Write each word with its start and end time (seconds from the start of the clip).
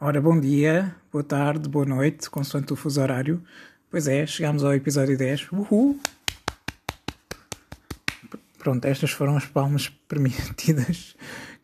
Ora, 0.00 0.20
bom 0.20 0.38
dia, 0.38 0.94
boa 1.10 1.24
tarde, 1.24 1.68
boa 1.68 1.84
noite, 1.84 2.30
consoante 2.30 2.72
o 2.72 2.76
fuso 2.76 3.02
horário. 3.02 3.42
Pois 3.90 4.06
é, 4.06 4.24
chegamos 4.24 4.62
ao 4.62 4.72
episódio 4.72 5.18
10. 5.18 5.50
Uhul! 5.50 5.98
Pronto, 8.60 8.84
estas 8.84 9.10
foram 9.10 9.36
as 9.36 9.46
palmas 9.46 9.88
permitidas 10.06 11.16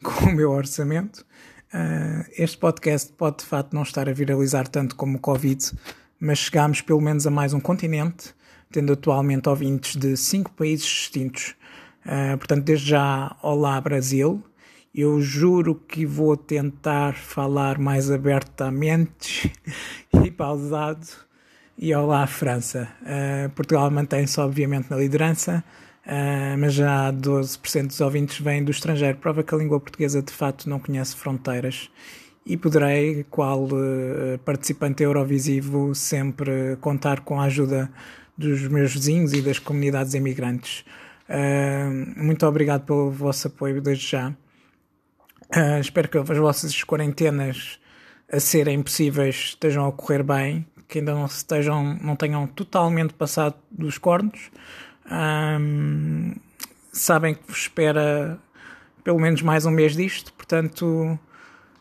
com 0.03 0.31
o 0.31 0.35
meu 0.35 0.51
orçamento. 0.51 1.25
Uh, 1.73 2.29
este 2.37 2.59
podcast 2.59 3.13
pode 3.13 3.39
de 3.39 3.45
facto 3.45 3.73
não 3.73 3.85
estar 3.85 4.09
a 4.09 4.13
viralizar 4.13 4.67
tanto 4.67 4.97
como 4.97 5.19
o 5.19 5.21
Covid, 5.21 5.71
mas 6.19 6.41
chegámos 6.41 6.81
pelo 6.81 7.01
menos 7.01 7.29
a 7.29 7.31
mais 7.31 7.55
um 7.55 7.61
continente, 7.61 8.35
tendo 8.69 8.95
atualmente 8.95 9.49
ouvintes 9.49 9.95
de 9.95 10.17
cinco 10.17 10.51
países 10.51 10.87
distintos. 10.87 11.55
Uh, 12.05 12.37
portanto, 12.37 12.65
desde 12.65 12.89
já, 12.89 13.37
olá 13.41 13.81
Brasil. 13.81 14.43
Eu 14.95 15.21
juro 15.21 15.75
que 15.75 16.07
vou 16.07 16.37
tentar 16.37 17.15
falar 17.15 17.79
mais 17.81 18.13
abertamente 18.13 19.53
e 20.25 20.31
pausado. 20.31 21.05
E 21.77 21.93
olá, 21.93 22.25
França. 22.29 22.89
Uh, 23.03 23.51
Portugal 23.51 23.91
mantém-se, 23.91 24.39
obviamente, 24.39 24.89
na 24.89 24.97
liderança, 24.97 25.65
uh, 26.07 26.57
mas 26.57 26.75
já 26.75 27.13
12% 27.13 27.89
dos 27.89 28.01
ouvintes 28.01 28.39
vêm 28.39 28.63
do 28.63 28.71
estrangeiro. 28.71 29.19
Prova 29.19 29.43
que 29.43 29.53
a 29.53 29.59
língua 29.59 29.81
portuguesa, 29.81 30.23
de 30.23 30.33
facto, 30.33 30.71
não 30.71 30.79
conhece 30.79 31.17
fronteiras. 31.17 31.91
E 32.47 32.57
poderei, 32.57 33.27
qual 33.29 33.65
uh, 33.65 34.39
participante 34.45 35.03
eurovisivo, 35.03 35.93
sempre 35.93 36.77
contar 36.81 37.23
com 37.23 37.41
a 37.41 37.47
ajuda 37.47 37.91
dos 38.39 38.69
meus 38.69 38.95
vizinhos 38.95 39.33
e 39.33 39.43
das 39.43 39.59
comunidades 39.59 40.15
imigrantes. 40.15 40.85
muito 42.17 42.47
obrigado 42.47 42.85
pelo 42.85 43.11
vosso 43.11 43.49
apoio 43.49 43.81
desde 43.81 44.07
já. 44.07 44.33
Uh, 45.57 45.79
espero 45.81 46.09
que 46.09 46.19
as 46.19 46.39
vossas 46.39 46.83
quarentenas 46.83 47.79
a 48.33 48.41
serem 48.41 48.83
possíveis 48.83 49.37
estejam 49.37 49.87
a 49.87 49.93
correr 49.93 50.25
bem, 50.25 50.67
que 50.89 50.99
ainda 50.99 51.15
não 51.15 51.27
estejam, 51.27 51.97
não 52.03 52.17
tenham 52.17 52.47
totalmente 52.47 53.15
passado 53.15 53.55
dos 53.71 53.97
cornos. 53.97 54.51
Um, 55.11 56.35
sabem 56.93 57.35
que 57.35 57.43
vos 57.47 57.59
espera 57.59 58.39
pelo 59.05 59.21
menos 59.21 59.43
mais 59.43 59.65
um 59.67 59.71
mês 59.71 59.95
disto, 59.95 60.33
portanto 60.33 61.19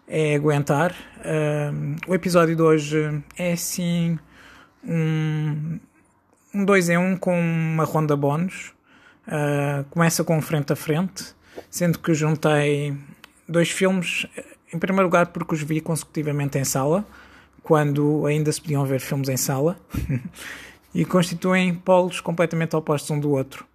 é 0.08 0.36
aguentar. 0.36 0.94
Um, 1.26 1.96
o 2.08 2.14
episódio 2.14 2.56
de 2.56 2.62
hoje 2.62 3.24
é 3.38 3.54
assim 3.54 4.20
um, 4.84 5.80
um 6.54 6.66
dois 6.66 6.90
em 6.90 6.98
um 6.98 7.18
com 7.18 7.40
uma 7.40 7.86
ronda 7.86 8.16
bónus. 8.16 8.74
Uh, 9.26 9.84
começa 9.90 10.24
com 10.24 10.40
frente 10.42 10.74
a 10.74 10.76
frente, 10.76 11.34
sendo 11.72 11.98
que 11.98 12.14
juntei 12.14 12.96
dois 13.54 13.70
filmes, 13.70 14.26
em 14.73 14.80
primeiro 14.80 15.06
lugar 15.06 15.28
porque 15.28 15.54
os 15.54 15.62
vi 15.62 15.80
consecutivamente 15.80 16.58
em 16.58 16.66
sala, 16.66 17.06
quando 17.62 18.26
ainda 18.26 18.52
se 18.52 18.59
podiam 18.59 18.86
ver 18.86 19.00
filmes 19.00 19.30
em 19.30 19.38
sala, 19.38 19.80
e 20.94 21.06
constituem 21.06 21.74
polos 21.74 22.20
completamente 22.20 22.76
opostos 22.76 23.09
um 23.12 23.20
do 23.20 23.31
outro. 23.31 23.66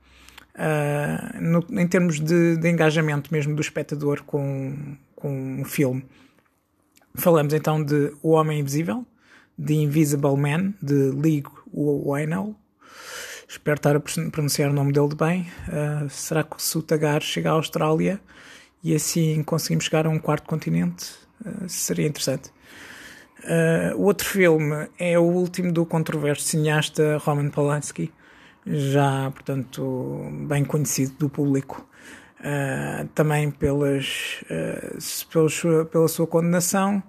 Uh, 0.55 1.41
no, 1.41 1.81
em 1.81 1.87
termos 1.87 2.19
de, 2.19 2.56
de, 2.56 2.69
engajamento 2.69 3.33
mesmo 3.33 3.55
do 3.55 3.62
espectador 3.62 4.25
com, 4.25 4.97
com 5.15 5.62
o 5.62 5.65
filme. 5.65 6.05
Falamos 7.15 7.55
então 7.55 7.83
de 7.83 8.12
O 8.21 8.33
Homem 8.33 8.59
Invisível, 8.59 9.06
The 9.65 9.75
Invisible 9.75 10.37
Man, 10.37 10.75
de 10.83 11.12
Lee 11.12 11.45
Whannell. 11.73 12.56
Espero 13.49 13.77
estar 13.77 13.97
a 13.97 14.01
pronunciar 14.01 14.71
o 14.71 14.73
nome 14.73 14.93
dele 14.93 15.15
bem. 15.15 15.49
Uh, 15.69 16.11
será 16.11 16.43
que 16.43 16.56
o 16.56 16.61
Sutagar 16.61 17.23
chega 17.23 17.51
à 17.51 17.53
Austrália 17.53 18.21
e 18.83 18.95
assim 18.95 19.43
conseguimos 19.43 19.84
chegar 19.84 20.07
a 20.07 20.11
um 20.11 20.19
quarto 20.19 20.47
continente. 20.47 21.15
Uh, 21.45 21.69
seria 21.69 22.07
interessante. 22.07 22.51
Uh, 23.41 23.97
o 23.97 24.03
outro 24.03 24.27
filme 24.27 24.89
é 24.98 25.19
o 25.19 25.23
último 25.23 25.73
do 25.73 25.87
controverso 25.87 26.43
cineasta 26.43 27.19
Roman 27.19 27.51
Polanski, 27.51 28.12
já, 28.67 29.31
portanto, 29.31 30.28
bem 30.47 30.65
conhecido 30.65 31.15
do 31.19 31.28
público. 31.28 31.87
Uh, 32.41 33.09
também 33.16 33.50
pelas, 33.50 34.44
pelos, 35.33 35.60
pela 35.91 36.06
sua 36.06 36.27
condenação 36.27 37.03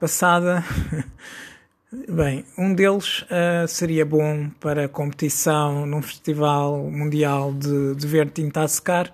passada. 0.00 0.64
Bem, 2.08 2.44
um 2.56 2.74
deles 2.74 3.22
seria 3.68 4.06
bom 4.06 4.48
para 4.58 4.88
competição 4.88 5.84
num 5.84 6.00
festival 6.00 6.78
mundial 6.90 7.52
de, 7.52 7.94
de 7.94 8.06
ver 8.06 8.30
tinta 8.30 8.62
a 8.62 8.68
secar, 8.68 9.12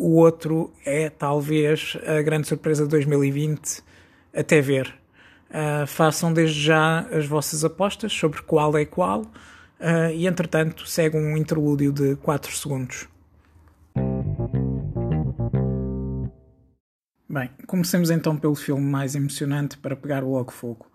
o 0.00 0.14
outro 0.14 0.72
é 0.82 1.10
talvez 1.10 1.94
a 2.06 2.22
grande 2.22 2.48
surpresa 2.48 2.84
de 2.84 2.88
2020, 2.88 3.82
até 4.34 4.58
ver. 4.62 4.94
Uh, 5.50 5.86
façam 5.86 6.32
desde 6.32 6.58
já 6.58 7.00
as 7.12 7.26
vossas 7.26 7.66
apostas 7.66 8.10
sobre 8.10 8.40
qual 8.40 8.78
é 8.78 8.86
qual 8.86 9.22
uh, 9.22 10.10
e, 10.14 10.26
entretanto, 10.26 10.86
segue 10.86 11.18
um 11.18 11.36
interlúdio 11.36 11.92
de 11.92 12.16
4 12.16 12.56
segundos. 12.56 13.08
Bem, 17.28 17.50
comecemos 17.66 18.10
então 18.10 18.38
pelo 18.38 18.54
filme 18.54 18.82
mais 18.82 19.14
emocionante 19.14 19.76
para 19.76 19.94
pegar 19.94 20.24
logo 20.24 20.50
fogo. 20.50 20.86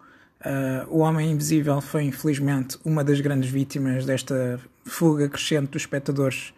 Uh, 0.41 0.89
o 0.89 0.99
Homem 0.99 1.31
Invisível 1.31 1.79
foi, 1.79 2.05
infelizmente, 2.05 2.79
uma 2.83 3.03
das 3.03 3.21
grandes 3.21 3.51
vítimas 3.51 4.03
desta 4.03 4.59
fuga 4.83 5.29
crescente 5.29 5.69
dos 5.69 5.83
espectadores 5.83 6.55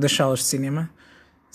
das 0.00 0.12
salas 0.12 0.38
de 0.38 0.44
cinema 0.46 0.88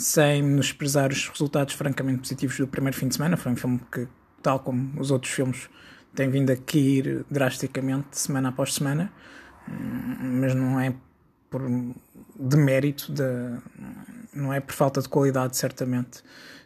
sem 0.02 0.42
menosprezar 0.42 1.12
os 1.12 1.28
resultados 1.30 1.74
francamente 1.74 2.20
positivos 2.20 2.58
do 2.58 2.68
primeiro 2.68 2.98
fim 2.98 3.08
de 3.08 3.16
semana. 3.16 3.38
Foi 3.38 3.52
um 3.52 3.56
filme 3.56 3.80
que, 3.92 4.08
tal 4.42 4.60
como 4.60 5.00
os 5.00 5.12
outros 5.12 5.32
filmes, 5.32 5.70
tem 6.16 6.30
vindo 6.30 6.52
a 6.52 6.58
cair 6.58 7.26
drasticamente 7.30 8.18
semana 8.18 8.50
após 8.50 8.74
semana, 8.74 9.12
hum, 9.70 10.40
mas 10.42 10.54
não 10.56 10.80
é 10.80 10.94
por 11.50 11.62
demérito, 12.36 13.12
de, 13.12 13.24
não 14.34 14.54
é 14.54 14.60
por 14.60 14.74
falta 14.74 15.02
de 15.02 15.10
qualidade, 15.10 15.58
certamente. 15.58 16.24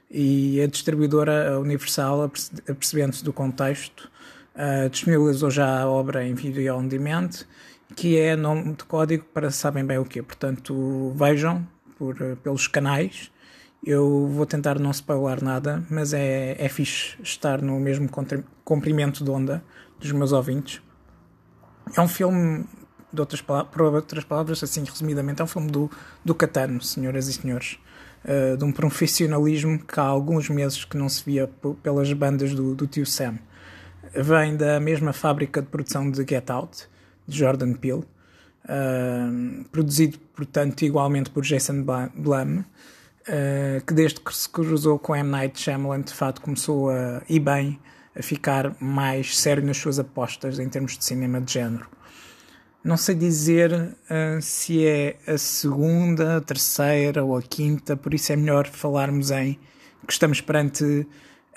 E 0.10 0.62
a 0.62 0.68
distribuidora 0.68 1.60
Universal, 1.60 2.32
apercebendo-se 2.70 3.24
do 3.24 3.34
contexto, 3.34 4.10
uh, 4.56 4.90
disponibilizou 4.90 5.50
já 5.50 5.82
a 5.82 5.90
obra 5.90 6.24
em 6.24 6.36
vídeo 6.36 6.76
on 6.76 6.88
demand, 6.88 7.30
que 7.96 8.18
é 8.18 8.36
nome 8.36 8.76
de 8.76 8.84
código 8.86 9.26
para 9.34 9.50
sabem 9.52 9.84
bem 9.84 9.98
o 9.98 10.06
que 10.06 10.22
Portanto, 10.22 11.12
vejam, 11.16 11.68
por, 11.98 12.22
eh, 12.22 12.36
pelos 12.36 12.68
canais. 12.68 13.32
Eu 13.86 14.28
vou 14.28 14.46
tentar 14.46 14.80
não 14.80 14.92
spoiler 14.92 15.44
nada, 15.44 15.84
mas 15.90 16.14
é, 16.14 16.56
é 16.58 16.68
fixe 16.70 17.16
estar 17.22 17.62
no 17.62 17.80
mesmo 17.80 18.10
comprimento 18.64 19.24
de 19.24 19.30
onda 19.30 19.64
dos 20.00 20.12
meus 20.12 20.32
ouvintes. 20.32 20.82
É 21.96 22.02
um 22.02 22.08
filme, 22.08 22.66
de 23.14 23.20
outras 23.20 23.42
por 23.42 23.82
outras 23.82 24.24
palavras, 24.24 24.64
assim 24.64 24.84
resumidamente, 24.84 25.42
é 25.42 25.44
um 25.44 25.48
filme 25.48 25.70
do, 25.70 25.90
do 26.24 26.34
Catano, 26.34 26.82
senhoras 26.82 27.28
e 27.28 27.34
senhores. 27.34 27.78
Uh, 28.24 28.58
de 28.58 28.64
um 28.64 28.72
profissionalismo 28.72 29.78
que 29.78 30.00
há 30.00 30.04
alguns 30.04 30.50
meses 30.50 30.84
que 30.84 30.98
não 30.98 31.08
se 31.08 31.24
via 31.24 31.48
pelas 31.84 32.12
bandas 32.12 32.56
do, 32.56 32.74
do 32.74 32.88
tio 32.88 33.06
Sam. 33.06 33.38
Vem 34.16 34.58
da 34.58 34.80
mesma 34.80 35.14
fábrica 35.14 35.62
de 35.62 35.68
produção 35.68 36.10
de 36.10 36.26
Get 36.28 36.50
Out, 36.50 36.88
de 37.28 37.38
Jordan 37.38 37.74
Peele, 37.74 38.04
uh, 38.66 39.64
produzido, 39.72 40.18
portanto, 40.36 40.84
igualmente 40.84 41.30
por 41.30 41.44
Jason 41.44 41.84
Blum, 41.84 42.60
uh, 42.60 43.86
que 43.86 43.94
desde 43.94 44.20
que 44.20 44.36
se 44.36 44.50
cruzou 44.50 45.00
com 45.00 45.16
M. 45.16 45.30
Night 45.30 45.60
Shyamalan, 45.60 46.02
de 46.02 46.14
fato, 46.14 46.42
começou 46.42 46.90
a, 46.90 47.22
e 47.30 47.40
bem, 47.40 47.80
a 48.18 48.22
ficar 48.22 48.76
mais 48.80 49.38
sério 49.38 49.64
nas 49.64 49.78
suas 49.78 50.00
apostas 50.00 50.60
em 50.60 50.70
termos 50.70 50.98
de 50.98 51.06
cinema 51.06 51.42
de 51.42 51.54
género. 51.54 51.88
Não 52.84 52.98
sei 52.98 53.16
dizer 53.16 53.74
uh, 53.74 54.42
se 54.42 54.86
é 54.86 55.18
a 55.28 55.38
segunda, 55.38 56.38
a 56.38 56.42
terceira 56.42 57.24
ou 57.24 57.36
a 57.36 57.42
quinta, 57.42 57.98
por 57.98 58.14
isso 58.14 58.32
é 58.32 58.36
melhor 58.36 58.68
falarmos 58.68 59.32
em 59.32 59.60
que 60.06 60.14
estamos 60.14 60.40
perante 60.40 61.08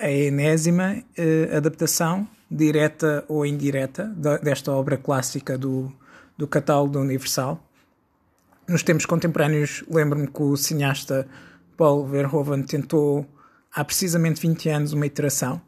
a 0.01 0.11
enésima 0.11 0.97
uh, 1.19 1.57
adaptação, 1.57 2.27
direta 2.51 3.27
ou 3.29 3.45
indireta, 3.45 4.07
desta 4.43 4.73
obra 4.73 4.97
clássica 4.97 5.59
do, 5.59 5.93
do 6.39 6.47
catálogo 6.47 6.93
da 6.93 7.01
Universal. 7.01 7.63
Nos 8.69 8.83
tempos 8.83 9.05
contemporâneos, 9.05 9.85
lembro-me 9.91 10.29
que 10.29 10.43
o 10.43 10.57
cineasta 10.57 11.27
Paul 11.77 12.07
Verhoeven 12.07 12.63
tentou 12.63 13.27
há 13.75 13.85
precisamente 13.85 14.41
20 14.41 14.69
anos 14.69 14.93
uma 14.93 15.07
iteração, 15.07 15.61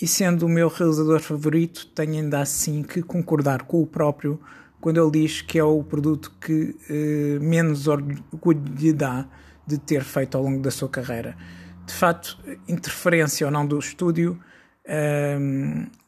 e 0.00 0.06
sendo 0.06 0.46
o 0.46 0.48
meu 0.48 0.68
realizador 0.68 1.20
favorito, 1.20 1.86
tenho 1.88 2.14
ainda 2.14 2.40
assim 2.40 2.82
que 2.82 3.02
concordar 3.02 3.62
com 3.62 3.82
o 3.82 3.86
próprio 3.86 4.40
quando 4.80 4.98
ele 4.98 5.10
diz 5.26 5.42
que 5.42 5.58
é 5.58 5.64
o 5.64 5.82
produto 5.84 6.32
que 6.40 6.74
eh, 6.88 7.38
menos 7.38 7.86
orgulho 7.86 8.64
lhe 8.78 8.94
dá 8.94 9.26
de 9.66 9.76
ter 9.76 10.02
feito 10.02 10.38
ao 10.38 10.42
longo 10.42 10.62
da 10.62 10.70
sua 10.70 10.88
carreira. 10.88 11.36
De 11.86 11.92
facto, 11.92 12.38
interferência 12.66 13.46
ou 13.46 13.52
não 13.52 13.66
do 13.66 13.78
estúdio, 13.78 14.40
eh, 14.86 15.38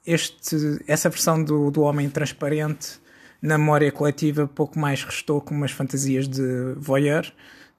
este, 0.06 0.82
essa 0.87 1.10
versão 1.10 1.44
do, 1.44 1.70
do 1.70 1.82
Homem 1.82 2.08
Transparente 2.08 3.02
na 3.43 3.59
memória 3.59 3.91
coletiva 3.91 4.47
pouco 4.47 4.79
mais 4.79 5.03
restou 5.03 5.41
com 5.41 5.53
umas 5.53 5.73
fantasias 5.73 6.29
de 6.29 6.75
voyeur, 6.77 7.27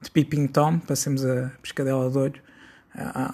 de 0.02 0.12
peeping 0.12 0.46
tom, 0.46 0.78
passemos 0.80 1.26
a 1.26 1.52
pescadela 1.62 2.12
de 2.12 2.18
olho, 2.18 2.42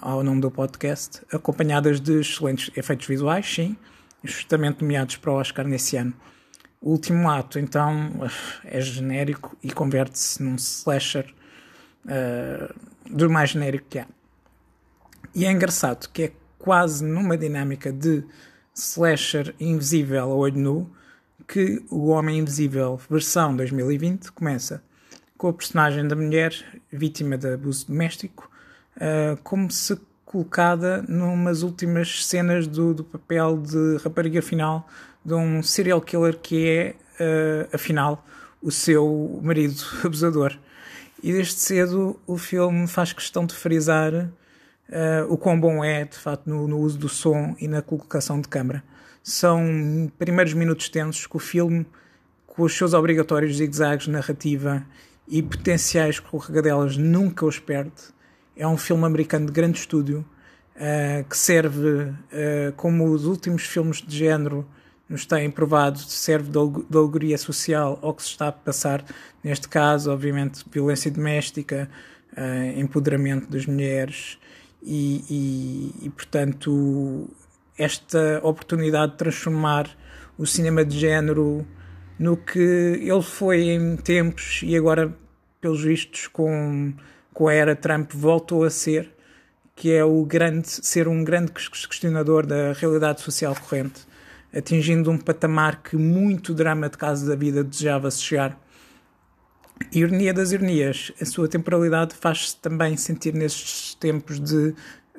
ao 0.02 0.24
nome 0.24 0.40
do 0.40 0.52
podcast, 0.52 1.22
acompanhadas 1.34 2.00
de 2.00 2.22
excelentes 2.22 2.72
efeitos 2.78 3.08
visuais, 3.08 3.52
sim, 3.52 3.76
justamente 4.24 4.82
nomeados 4.82 5.18
para 5.18 5.32
o 5.32 5.36
Oscar 5.36 5.68
nesse 5.68 5.98
ano. 5.98 6.14
O 6.80 6.92
último 6.92 7.30
ato, 7.30 7.60
então, 7.60 8.12
é 8.64 8.80
genérico 8.80 9.58
e 9.62 9.72
converte-se 9.72 10.42
num 10.42 10.56
slasher 10.56 11.34
uh, 12.06 12.74
do 13.10 13.30
mais 13.30 13.50
genérico 13.50 13.88
que 13.90 14.00
há. 14.00 14.08
E 15.36 15.46
é 15.46 15.52
engraçado 15.52 16.08
que 16.08 16.24
é 16.24 16.32
quase 16.58 17.04
numa 17.04 17.38
dinâmica 17.38 17.92
de 17.92 18.24
slasher 18.74 19.54
invisível 19.60 20.24
a 20.24 20.26
olho 20.28 20.58
nu 20.58 20.99
que 21.50 21.84
o 21.90 22.10
Homem 22.10 22.38
Invisível 22.38 23.02
versão 23.10 23.56
2020 23.56 24.32
começa 24.34 24.84
com 25.36 25.48
a 25.48 25.54
personagem 25.54 26.08
da 26.08 26.16
mulher 26.16 26.54
vítima 26.92 27.40
de 27.40 27.54
abuso 27.54 27.88
doméstico 27.88 28.48
uh, 28.98 29.36
como 29.44 29.72
se 29.72 30.00
colocada 30.24 31.04
numas 31.08 31.64
últimas 31.64 32.24
cenas 32.28 32.68
do, 32.68 32.94
do 32.94 33.04
papel 33.04 33.58
de 33.58 33.98
rapariga 34.04 34.44
final 34.44 34.88
de 35.26 35.34
um 35.34 35.64
serial 35.64 36.00
killer 36.00 36.38
que 36.38 36.68
é, 36.68 36.96
uh, 37.20 37.76
afinal, 37.76 38.24
o 38.62 38.70
seu 38.70 39.40
marido 39.42 39.82
abusador. 40.06 40.56
E 41.24 41.34
desde 41.34 41.54
cedo 41.54 42.20
o 42.28 42.38
filme 42.38 42.88
faz 42.88 43.12
questão 43.12 43.44
de 43.44 43.56
frisar 43.56 44.14
uh, 44.14 44.30
o 45.34 45.36
quão 45.36 45.60
bom 45.60 45.84
é, 45.84 46.06
de 46.06 46.16
facto, 46.16 46.48
no, 46.48 46.68
no, 46.68 46.78
uso 46.78 47.00
do 47.00 47.10
som 47.10 47.56
e 47.60 47.68
na 47.68 47.82
colocação 47.82 48.40
de 48.40 48.48
câmara. 48.48 48.84
São 49.24 50.12
primeiros 50.18 50.54
minutos 50.54 50.90
tensos 50.90 51.28
que 51.28 51.36
o 51.36 51.40
filme, 51.40 51.86
com 52.48 52.64
os 52.64 52.76
seus 52.76 52.94
obrigatórios 52.94 53.58
zigzags 53.58 54.08
narrativa 54.08 54.86
e 55.28 55.42
potenciais 55.42 56.16
escorregadelas, 56.16 56.98
nunca 56.98 57.46
os 57.46 57.60
perde. 57.60 57.92
É 58.56 58.68
um 58.68 58.78
filme 58.78 59.06
americano 59.06 59.46
de 59.46 59.52
grande 59.52 59.80
estúdio 59.80 60.26
uh, 60.76 61.24
que 61.30 61.38
serve 61.38 61.88
uh, 61.88 62.74
como 62.76 63.06
os 63.12 63.26
últimos 63.26 63.64
filmes 63.64 63.98
de 63.98 64.18
género 64.18 64.68
nos 65.08 65.26
têm 65.26 65.50
provado, 65.50 65.98
serve 66.00 66.52
de 66.52 66.58
alegoria 66.98 67.38
social 67.38 67.98
ao 68.02 68.14
que 68.14 68.22
se 68.22 68.30
está 68.30 68.50
a 68.50 68.52
passar, 68.52 69.04
neste 69.44 69.68
caso, 69.68 70.12
obviamente, 70.12 70.64
violência 70.72 71.10
doméstica, 71.10 71.90
uh, 72.34 72.80
empoderamento 72.80 73.50
das 73.50 73.66
mulheres 73.66 74.38
e, 74.84 75.24
e, 75.30 76.06
e, 76.06 76.10
portanto, 76.12 77.28
esta 77.80 78.40
oportunidade 78.44 79.14
de 79.14 79.18
transformar 79.18 79.90
o 80.38 80.46
cinema 80.46 80.86
de 80.86 81.00
género 81.00 81.66
no 82.20 82.38
que 82.38 82.60
ele 82.60 83.22
foi 83.22 83.70
em 83.70 83.96
tempos 83.96 84.62
e 84.64 84.76
agora, 84.76 85.12
pelos 85.60 85.82
vistos, 85.82 86.28
com, 86.28 86.94
com 87.34 87.48
a 87.48 87.54
era 87.54 87.76
Trump, 87.76 88.12
voltou 88.14 88.64
a 88.64 88.70
ser, 88.70 89.12
que 89.76 89.92
é 89.92 90.04
o 90.04 90.24
grande, 90.26 90.68
ser 90.68 91.08
um 91.08 91.24
grande 91.24 91.52
questionador 91.52 92.46
da 92.46 92.74
realidade 92.74 93.22
social 93.22 93.56
corrente 93.56 94.10
atingindo 94.54 95.12
um 95.12 95.18
patamar 95.18 95.82
que 95.82 95.96
muito 95.96 96.54
drama 96.54 96.90
de 96.90 96.98
caso 96.98 97.28
da 97.28 97.36
vida 97.36 97.64
desejava-se 97.64 98.22
chegar. 98.22 98.60
Ironia 99.92 100.34
das 100.34 100.52
ironias, 100.52 101.12
a 101.22 101.26
sua 101.26 101.48
temporalidade 101.48 102.14
faz-se 102.14 102.58
também 102.58 102.98
sentir 102.98 103.34
nestes 103.34 103.96
tempos 103.96 104.40
de 104.40 104.74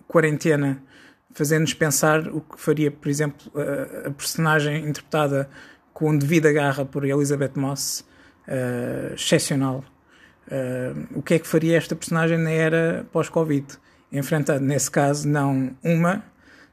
quarentena, 0.06 0.82
fazendo-nos 1.32 1.74
pensar 1.74 2.28
o 2.28 2.40
que 2.40 2.60
faria, 2.60 2.90
por 2.90 3.08
exemplo, 3.08 3.50
a, 3.54 4.08
a 4.08 4.10
personagem 4.10 4.84
interpretada 4.86 5.48
com 5.92 6.16
devida 6.16 6.52
garra 6.52 6.84
por 6.84 7.04
Elizabeth 7.04 7.52
Moss, 7.56 8.04
uh, 8.48 9.14
excepcional. 9.14 9.84
Uh, 10.46 11.18
o 11.18 11.22
que 11.22 11.34
é 11.34 11.38
que 11.38 11.46
faria 11.46 11.76
esta 11.76 11.94
personagem 11.94 12.38
na 12.38 12.50
era 12.50 13.06
pós-Covid? 13.12 13.66
Enfrentando, 14.10 14.64
nesse 14.64 14.90
caso, 14.90 15.28
não 15.28 15.76
uma, 15.84 16.24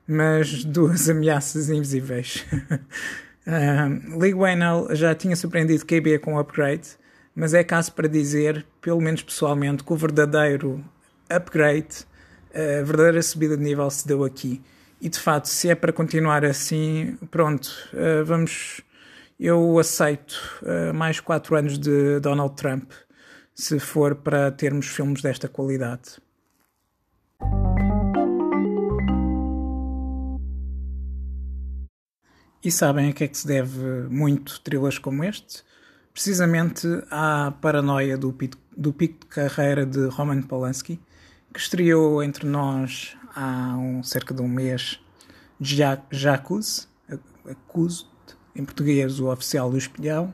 mas 0.07 0.63
duas 0.63 1.09
ameaças 1.09 1.69
invisíveis. 1.69 2.45
uh, 3.45 4.19
Lee 4.19 4.33
Whannell 4.33 4.95
já 4.95 5.13
tinha 5.13 5.36
surpreendido 5.36 5.86
KB 5.86 6.19
com 6.19 6.36
o 6.36 6.39
upgrade, 6.39 6.88
mas 7.36 7.54
é 7.54 7.63
caso 7.63 7.92
para 7.92 8.07
dizer, 8.07 8.65
pelo 8.81 9.01
menos 9.01 9.21
pessoalmente, 9.21 9.83
que 9.83 9.94
o 9.94 9.95
verdadeiro 9.95 10.83
upgrade, 11.30 12.07
a 12.57 12.83
verdadeira 12.83 13.21
subida 13.21 13.56
de 13.56 13.63
nível 13.63 13.89
se 13.89 14.07
deu 14.07 14.24
aqui. 14.24 14.62
E 15.00 15.07
de 15.09 15.19
facto, 15.19 15.45
se 15.45 15.69
é 15.69 15.75
para 15.75 15.94
continuar 15.94 16.44
assim, 16.44 17.18
pronto, 17.30 17.69
uh, 17.94 18.25
vamos. 18.25 18.81
Eu 19.39 19.77
aceito 19.77 20.33
uh, 20.63 20.92
mais 20.92 21.19
quatro 21.19 21.56
anos 21.56 21.77
de 21.77 22.19
Donald 22.19 22.56
Trump, 22.56 22.92
se 23.54 23.80
for 23.80 24.15
para 24.15 24.51
termos 24.51 24.88
filmes 24.88 25.21
desta 25.21 25.48
qualidade. 25.48 26.18
E 32.63 32.71
sabem 32.71 33.09
a 33.09 33.13
que 33.13 33.24
é 33.24 33.27
que 33.27 33.38
se 33.38 33.45
deve 33.45 34.07
muito 34.09 34.59
thrillers 34.62 34.98
como 34.98 35.24
este? 35.24 35.63
Precisamente 36.12 36.88
à 37.12 37.54
paranoia 37.62 38.18
do, 38.18 38.36
do 38.75 38.92
pico 38.92 39.19
de 39.19 39.27
carreira 39.27 39.86
de 39.86 40.07
Roman 40.07 40.42
Polanski, 40.42 41.00
que 41.53 41.59
estreou 41.59 42.23
entre 42.23 42.45
nós 42.45 43.15
há 43.35 43.75
um, 43.77 44.03
cerca 44.03 44.33
de 44.33 44.41
um 44.41 44.47
mês 44.47 44.99
Jacuz, 45.59 46.88
Acused, 47.49 48.07
em 48.55 48.65
português 48.65 49.19
o 49.19 49.31
oficial 49.31 49.69
do 49.69 49.77
espião. 49.77 50.33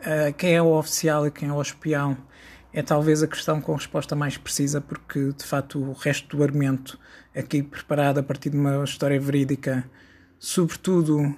Uh, 0.00 0.32
quem 0.36 0.54
é 0.54 0.62
o 0.62 0.76
oficial 0.76 1.26
e 1.26 1.30
quem 1.30 1.48
é 1.48 1.52
o 1.52 1.60
espião 1.60 2.16
é 2.72 2.82
talvez 2.82 3.22
a 3.22 3.26
questão 3.26 3.60
com 3.60 3.74
resposta 3.74 4.14
mais 4.14 4.36
precisa, 4.36 4.80
porque 4.80 5.32
de 5.32 5.44
facto 5.44 5.78
o 5.78 5.92
resto 5.92 6.36
do 6.36 6.42
argumento, 6.42 6.98
aqui 7.34 7.62
preparado 7.62 8.18
a 8.18 8.22
partir 8.22 8.50
de 8.50 8.56
uma 8.56 8.82
história 8.84 9.20
verídica, 9.20 9.84
sobretudo 10.38 11.36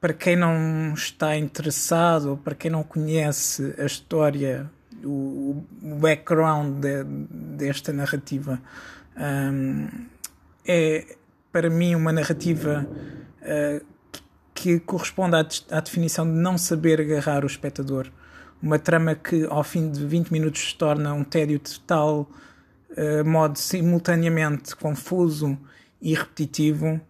para 0.00 0.12
quem 0.12 0.36
não 0.36 0.92
está 0.94 1.36
interessado 1.36 2.30
ou 2.30 2.36
para 2.36 2.54
quem 2.54 2.70
não 2.70 2.82
conhece 2.82 3.74
a 3.78 3.84
história, 3.84 4.70
o, 5.04 5.64
o 5.82 5.94
background 5.96 6.80
de, 6.80 7.04
desta 7.04 7.92
narrativa, 7.92 8.60
um, 9.16 9.88
é 10.66 11.16
para 11.52 11.70
mim 11.70 11.94
uma 11.94 12.12
narrativa 12.12 12.86
uh, 13.42 13.86
que 14.54 14.80
corresponde 14.80 15.36
à, 15.36 15.46
à, 15.76 15.80
definição 15.80 16.26
de 16.26 16.32
não 16.32 16.58
saber 16.58 17.00
agarrar 17.00 17.44
o 17.44 17.46
espectador. 17.46 18.10
Uma 18.60 18.78
trama 18.78 19.14
que 19.14 19.46
ao 19.48 19.62
fim 19.62 19.90
de 19.90 20.04
20 20.04 20.30
minutos 20.30 20.70
se 20.70 20.74
torna 20.76 21.12
um 21.14 21.24
tédio 21.24 21.58
de 21.58 21.78
tal 21.80 22.30
uh, 22.90 23.24
modo 23.24 23.58
simultaneamente 23.58 24.74
confuso 24.76 25.56
e 26.00 26.14
repetitivo. 26.14 27.00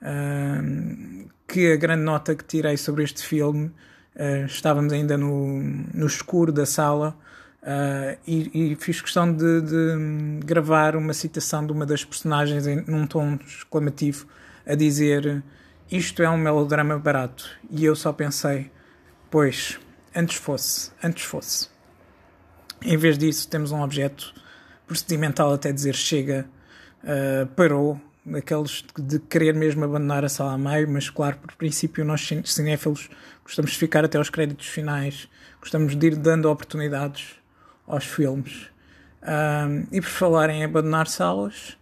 Uh, 0.00 1.30
que 1.46 1.70
a 1.70 1.76
grande 1.76 2.02
nota 2.02 2.34
que 2.34 2.44
tirei 2.44 2.78
sobre 2.78 3.04
este 3.04 3.22
filme, 3.22 3.66
uh, 4.16 4.46
estávamos 4.46 4.92
ainda 4.92 5.18
no, 5.18 5.60
no 5.92 6.06
escuro 6.06 6.50
da 6.50 6.64
sala 6.64 7.16
uh, 7.62 8.18
e, 8.26 8.72
e, 8.72 8.76
fiz 8.76 9.00
questão 9.00 9.32
de, 9.32 9.60
de, 9.62 10.44
gravar 10.44 10.96
uma 10.96 11.12
citação 11.12 11.64
de 11.66 11.72
uma 11.72 11.86
das 11.86 12.04
personagens 12.04 12.66
em, 12.66 12.84
num 12.86 13.06
tom 13.06 13.38
exclamativo 13.46 14.26
a 14.66 14.74
dizer 14.74 15.42
isto 15.90 16.22
é 16.22 16.30
um 16.30 16.38
melodrama 16.38 16.98
barato. 16.98 17.48
E 17.70 17.84
eu 17.84 17.94
só 17.94 18.12
pensei 18.12 18.70
pois, 19.32 19.80
antes 20.14 20.36
fosse, 20.36 20.90
antes 21.02 21.24
fosse. 21.24 21.68
Em 22.82 22.98
vez 22.98 23.16
disso 23.16 23.48
temos 23.48 23.72
um 23.72 23.80
objeto 23.82 24.34
procedimental 24.86 25.54
até 25.54 25.72
dizer 25.72 25.94
chega, 25.94 26.46
uh, 27.02 27.46
parou, 27.54 27.98
aqueles 28.34 28.84
de 28.96 29.18
querer 29.18 29.54
mesmo 29.54 29.84
abandonar 29.84 30.24
a 30.24 30.28
sala 30.28 30.52
a 30.52 30.58
meio, 30.58 30.88
mas 30.88 31.08
claro, 31.08 31.38
por 31.38 31.54
princípio 31.54 32.04
nós 32.04 32.28
cinéfilos 32.44 33.08
gostamos 33.42 33.72
de 33.72 33.78
ficar 33.78 34.04
até 34.04 34.18
aos 34.18 34.28
créditos 34.28 34.66
finais, 34.66 35.28
gostamos 35.60 35.96
de 35.96 36.06
ir 36.08 36.16
dando 36.16 36.50
oportunidades 36.50 37.41
aos 37.86 38.04
filmes. 38.04 38.70
Um, 39.22 39.86
e 39.92 40.00
por 40.00 40.10
falar 40.10 40.50
em 40.50 40.64
abandonar 40.64 41.06
salas, 41.06 41.76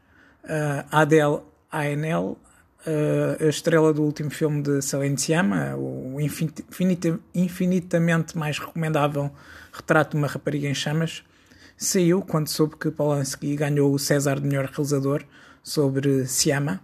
uh, 0.44 0.84
Adele 0.90 1.40
Ainel, 1.72 2.38
uh, 2.86 3.44
a 3.44 3.48
estrela 3.48 3.92
do 3.92 4.02
último 4.02 4.30
filme 4.30 4.62
de 4.62 4.82
Celine 4.82 5.16
Sciamma, 5.16 5.74
o 5.76 6.20
infinita, 6.20 7.18
infinitamente 7.34 8.36
mais 8.36 8.58
recomendável 8.58 9.30
retrato 9.72 10.12
de 10.12 10.16
uma 10.18 10.26
rapariga 10.26 10.68
em 10.68 10.74
chamas, 10.74 11.22
saiu 11.76 12.20
quando 12.20 12.48
soube 12.48 12.76
que 12.76 12.90
Polanski 12.90 13.56
ganhou 13.56 13.92
o 13.92 13.98
César 13.98 14.38
de 14.38 14.46
melhor 14.46 14.66
realizador 14.66 15.24
sobre 15.62 16.26
Siama. 16.26 16.80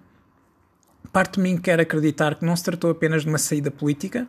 Parte 1.12 1.35
de 1.35 1.40
mim 1.40 1.58
quer 1.58 1.80
acreditar 1.80 2.35
que 2.37 2.44
não 2.44 2.56
se 2.56 2.64
tratou 2.64 2.90
apenas 2.90 3.23
de 3.23 3.28
uma 3.28 3.38
saída 3.38 3.70
política, 3.70 4.26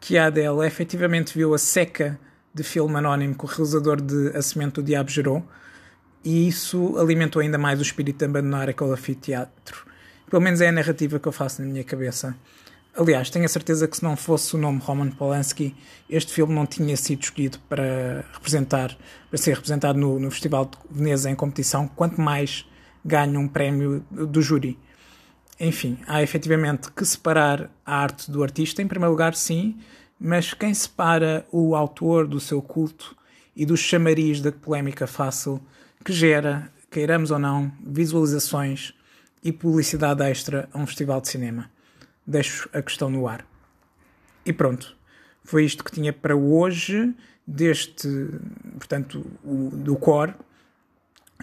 que 0.00 0.18
a 0.18 0.26
Adele 0.26 0.66
efetivamente 0.66 1.32
viu 1.32 1.54
a 1.54 1.58
seca 1.58 2.18
de 2.54 2.62
filme 2.62 2.96
anónimo 2.96 3.34
que 3.34 3.44
o 3.44 3.48
realizador 3.48 4.00
de 4.00 4.36
A 4.36 4.42
Semente 4.42 4.74
do 4.74 4.82
Diabo 4.82 5.10
gerou, 5.10 5.46
e 6.24 6.48
isso 6.48 6.96
alimentou 6.98 7.40
ainda 7.42 7.58
mais 7.58 7.78
o 7.78 7.82
espírito 7.82 8.18
de 8.18 8.24
abandonar 8.24 8.68
aquele 8.68 8.90
anfiteatro. 8.90 9.86
Pelo 10.30 10.42
menos 10.42 10.60
é 10.60 10.68
a 10.68 10.72
narrativa 10.72 11.18
que 11.18 11.26
eu 11.26 11.32
faço 11.32 11.60
na 11.62 11.68
minha 11.68 11.84
cabeça. 11.84 12.36
Aliás, 12.94 13.30
tenho 13.30 13.44
a 13.44 13.48
certeza 13.48 13.88
que 13.88 13.96
se 13.96 14.02
não 14.02 14.16
fosse 14.16 14.54
o 14.54 14.58
nome 14.58 14.78
Roman 14.78 15.10
Polanski, 15.10 15.74
este 16.10 16.32
filme 16.32 16.54
não 16.54 16.66
tinha 16.66 16.96
sido 16.96 17.22
escolhido 17.22 17.58
para 17.68 18.24
representar, 18.32 18.96
para 19.30 19.38
ser 19.38 19.54
representado 19.54 19.98
no, 19.98 20.18
no 20.18 20.30
Festival 20.30 20.66
de 20.66 20.78
Veneza 20.90 21.30
em 21.30 21.34
competição, 21.34 21.88
quanto 21.88 22.20
mais 22.20 22.66
ganha 23.04 23.38
um 23.38 23.48
prémio 23.48 24.04
do 24.10 24.42
júri. 24.42 24.78
Enfim, 25.58 25.98
há 26.06 26.22
efetivamente 26.22 26.90
que 26.90 27.04
separar 27.04 27.70
a 27.84 27.96
arte 27.96 28.30
do 28.30 28.42
artista, 28.42 28.82
em 28.82 28.86
primeiro 28.86 29.12
lugar, 29.12 29.34
sim, 29.34 29.78
mas 30.24 30.54
quem 30.54 30.72
separa 30.72 31.44
o 31.50 31.74
autor 31.74 32.28
do 32.28 32.38
seu 32.38 32.62
culto 32.62 33.16
e 33.56 33.66
do 33.66 33.76
chamariz 33.76 34.40
da 34.40 34.52
polémica 34.52 35.04
fácil 35.04 35.60
que 36.04 36.12
gera, 36.12 36.70
queiramos 36.88 37.32
ou 37.32 37.40
não, 37.40 37.72
visualizações 37.84 38.94
e 39.42 39.50
publicidade 39.50 40.22
extra 40.22 40.68
a 40.72 40.78
um 40.78 40.86
festival 40.86 41.20
de 41.20 41.26
cinema? 41.26 41.68
Deixo 42.24 42.68
a 42.72 42.80
questão 42.80 43.10
no 43.10 43.26
ar. 43.26 43.44
E 44.46 44.52
pronto, 44.52 44.96
foi 45.42 45.64
isto 45.64 45.82
que 45.82 45.90
tinha 45.90 46.12
para 46.12 46.36
hoje, 46.36 47.12
deste, 47.44 48.08
portanto, 48.78 49.26
o, 49.42 49.70
do 49.74 49.96
core. 49.96 50.34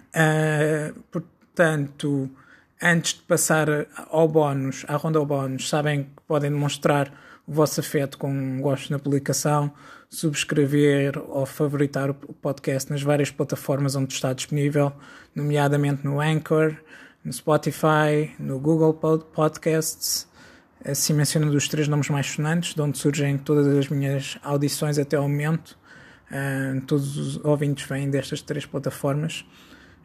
Uh, 0.08 0.98
portanto, 1.10 2.30
antes 2.80 3.12
de 3.12 3.20
passar 3.20 3.68
ao 4.10 4.26
bónus, 4.26 4.86
à 4.88 4.96
ronda 4.96 5.18
ao 5.18 5.26
bónus, 5.26 5.68
sabem 5.68 6.04
que 6.04 6.22
podem 6.26 6.50
demonstrar 6.50 7.12
o 7.50 7.52
vosso 7.52 7.80
afeto 7.80 8.16
com 8.16 8.30
um 8.30 8.60
gosto 8.60 8.92
na 8.92 8.98
publicação, 9.00 9.72
subscrever 10.08 11.20
ou 11.28 11.44
favoritar 11.44 12.08
o 12.08 12.14
podcast 12.14 12.88
nas 12.88 13.02
várias 13.02 13.32
plataformas 13.32 13.96
onde 13.96 14.12
está 14.12 14.32
disponível, 14.32 14.92
nomeadamente 15.34 16.04
no 16.04 16.20
Anchor, 16.20 16.76
no 17.24 17.32
Spotify, 17.32 18.30
no 18.38 18.60
Google 18.60 18.94
Podcasts, 18.94 20.28
assim 20.84 21.12
mencionando 21.12 21.56
os 21.56 21.66
três 21.66 21.88
nomes 21.88 22.08
mais 22.08 22.28
sonantes, 22.28 22.72
de 22.72 22.80
onde 22.80 22.96
surgem 22.96 23.36
todas 23.36 23.66
as 23.66 23.88
minhas 23.88 24.38
audições 24.44 24.96
até 24.96 25.16
ao 25.16 25.28
momento. 25.28 25.76
Uh, 26.30 26.80
todos 26.82 27.16
os 27.16 27.44
ouvintes 27.44 27.84
vêm 27.88 28.08
destas 28.08 28.40
três 28.40 28.64
plataformas. 28.64 29.44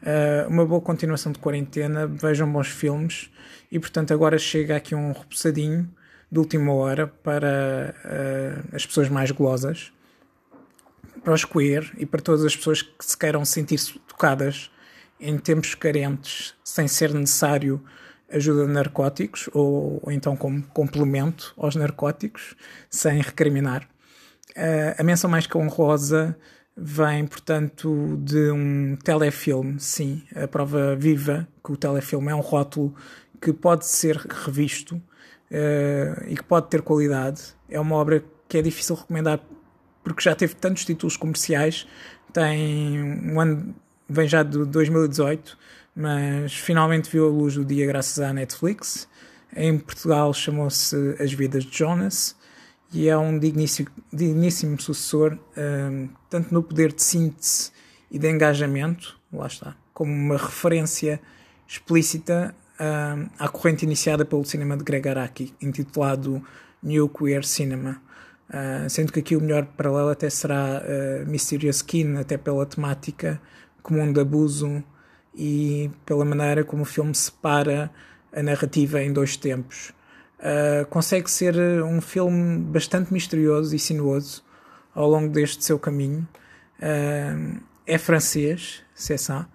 Uh, 0.02 0.50
uma 0.50 0.66
boa 0.66 0.82
continuação 0.82 1.32
de 1.32 1.38
quarentena, 1.38 2.08
vejam 2.08 2.52
bons 2.52 2.70
filmes 2.70 3.30
e, 3.72 3.80
portanto, 3.80 4.12
agora 4.16 4.40
chega 4.40 4.76
aqui 4.76 4.96
um 4.96 5.12
repousadinho 5.12 5.88
de 6.36 6.40
última 6.40 6.74
hora 6.74 7.08
para 7.08 7.96
uh, 8.04 8.76
as 8.76 8.86
pessoas 8.86 9.08
mais 9.08 9.32
golosas, 9.32 9.94
para 11.24 11.34
os 11.34 11.46
queer 11.46 11.90
e 11.98 12.06
para 12.06 12.22
todas 12.22 12.44
as 12.44 12.54
pessoas 12.54 12.82
que 12.82 13.06
se 13.06 13.18
queiram 13.18 13.46
sentir 13.46 13.80
tocadas 14.06 14.70
em 15.18 15.38
tempos 15.38 15.74
carentes, 15.76 16.54
sem 16.62 16.90
ser 16.90 17.14
necessário 17.14 17.82
ajuda 18.30 18.66
de 18.66 18.74
narcóticos 18.74 19.50
ou, 19.54 20.02
ou 20.04 20.12
então 20.12 20.36
como 20.36 20.62
complemento 20.74 21.54
aos 21.58 21.76
narcóticos, 21.76 22.54
sem 22.90 23.22
recriminar. 23.22 23.88
Uh, 24.52 25.00
a 25.00 25.04
menção 25.04 25.30
mais 25.30 25.48
que 25.48 25.58
honrosa 25.58 26.38
vem, 26.76 27.26
portanto, 27.26 28.20
de 28.22 28.52
um 28.52 28.98
telefilme, 28.98 29.80
sim, 29.80 30.22
a 30.36 30.50
prova 30.50 30.98
viva 30.98 31.48
que 31.64 31.72
o 31.72 31.78
telefilme 31.78 32.30
é 32.30 32.36
um 32.36 32.42
rótulo 32.42 32.94
que 33.42 33.54
pode 33.54 33.86
ser 33.86 34.18
revisto 34.18 35.02
uh, 35.52 36.24
e 36.28 36.36
que 36.36 36.44
pode 36.44 36.68
ter 36.68 36.82
qualidade. 36.82 37.42
É 37.70 37.80
uma 37.80 37.96
obra 37.96 38.24
que 38.48 38.58
é 38.58 38.62
difícil 38.62 38.96
recomendar 38.96 39.40
porque 40.04 40.22
já 40.22 40.36
teve 40.36 40.54
tantos 40.56 40.86
títulos 40.86 41.18
comerciais, 41.18 41.88
tem 42.32 43.02
um 43.02 43.40
ano, 43.40 43.76
vem 44.08 44.28
já 44.28 44.44
de 44.44 44.64
2018, 44.66 45.58
mas 45.96 46.54
finalmente 46.54 47.10
viu 47.10 47.26
a 47.26 47.30
luz 47.30 47.56
do 47.56 47.66
dia 47.66 47.88
graças 47.88 48.20
à 48.20 48.32
Netflix. 48.32 49.08
Em 49.56 49.78
Portugal 49.80 50.32
chamou-se 50.34 50.96
As 51.20 51.34
Vidas 51.34 51.64
de 51.64 51.76
Jonas 51.76 52.36
e 52.94 53.10
é 53.10 53.18
um 53.18 53.40
digníssimo, 53.40 53.90
digníssimo 54.14 54.80
sucessor, 54.80 55.40
um, 55.58 56.10
tanto 56.30 56.54
no 56.54 56.62
poder 56.62 56.94
de 56.94 57.02
síntese 57.02 57.72
e 58.12 58.20
de 58.20 58.30
engajamento, 58.30 59.20
lá 59.34 59.48
está, 59.48 59.76
como 59.94 60.12
uma 60.12 60.38
referência 60.38 61.20
explícita 61.68 62.56
um, 62.80 63.30
à 63.40 63.48
corrente 63.48 63.86
iniciada 63.86 64.26
pelo 64.26 64.44
cinema 64.46 64.76
de 64.78 64.84
Greg 64.84 65.08
Araki, 65.08 65.54
intitulado 65.62 66.42
New 66.82 67.10
Queer 67.10 67.44
Cinema. 67.44 68.02
Uh, 68.50 68.90
sendo 68.90 69.12
que 69.12 69.20
aqui 69.20 69.36
o 69.36 69.42
melhor 69.42 69.66
paralelo 69.66 70.10
até 70.10 70.30
será 70.30 70.82
uh, 70.82 71.30
Mysterious 71.30 71.78
Skin, 71.78 72.18
até 72.18 72.38
pela 72.38 72.66
temática 72.66 73.42
comum 73.82 74.12
de 74.12 74.20
abuso 74.20 74.84
e 75.34 75.90
pela 76.06 76.24
maneira 76.24 76.64
como 76.64 76.84
o 76.84 76.86
filme 76.86 77.14
separa 77.14 77.92
a 78.32 78.44
narrativa 78.44 79.02
em 79.02 79.12
dois 79.12 79.36
tempos. 79.36 79.92
Uh, 80.40 80.86
consegue 80.88 81.30
ser 81.30 81.56
um 81.84 82.02
filme 82.02 82.60
bastante 82.60 83.12
misterioso 83.12 83.76
e 83.76 83.80
sinuoso 83.80 84.44
ao 84.94 85.10
longo 85.10 85.30
deste 85.30 85.64
seu 85.64 85.80
caminho. 85.80 86.28
Uh, 86.80 87.60
é 87.88 87.98
francês, 87.98 88.84
c'est 88.94 89.18
ça. 89.18 89.48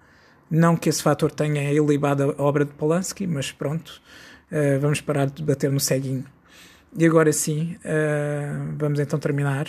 Não 0.51 0.75
que 0.75 0.89
esse 0.89 1.01
fator 1.01 1.31
tenha 1.31 1.71
ilibado 1.71 2.35
a 2.37 2.43
obra 2.43 2.65
de 2.65 2.73
Polanski, 2.73 3.25
mas 3.25 3.51
pronto, 3.51 4.01
uh, 4.51 4.79
vamos 4.79 5.01
parar 5.01 5.27
de 5.27 5.41
bater 5.41 5.71
no 5.71 5.79
ceguinho. 5.79 6.25
E 6.95 7.05
agora 7.05 7.31
sim, 7.31 7.77
vamos 8.77 8.99
então 8.99 9.17
terminar. 9.17 9.65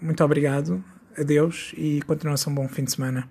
muito 0.00 0.24
obrigado, 0.24 0.82
adeus 1.18 1.74
e 1.76 2.00
continuação 2.06 2.50
um 2.50 2.56
bom 2.56 2.66
fim 2.66 2.82
de 2.82 2.92
semana. 2.92 3.28